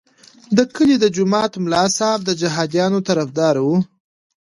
د 0.57 0.59
کلي 0.75 0.95
د 0.99 1.05
جومات 1.15 1.51
ملا 1.63 1.83
صاحب 1.97 2.19
د 2.25 2.29
جهادیانو 2.41 2.99
طرفدار 3.07 3.55
وو. 3.65 3.75